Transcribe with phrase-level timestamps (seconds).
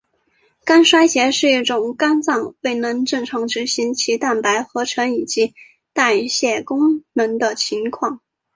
[0.65, 5.53] 肝衰竭是一种肝脏未能正常执行其蛋白合成以及
[5.93, 8.19] 代谢功能的情况。